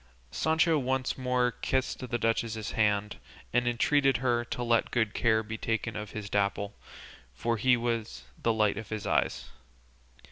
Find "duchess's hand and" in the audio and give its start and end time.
2.17-3.67